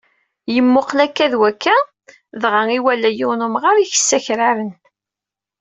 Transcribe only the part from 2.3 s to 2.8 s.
dɣa,